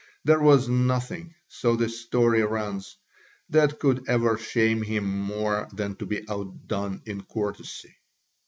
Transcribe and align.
There 0.23 0.39
was 0.39 0.67
nothing, 0.67 1.35
so 1.47 1.75
the 1.75 1.87
story 1.87 2.41
runs, 2.41 2.97
that 3.49 3.77
could 3.77 4.09
ever 4.09 4.35
shame 4.35 4.81
him 4.81 5.05
more 5.07 5.67
than 5.73 5.95
to 5.97 6.07
be 6.07 6.27
outdone 6.27 7.03
in 7.05 7.21
courtesy. 7.21 7.93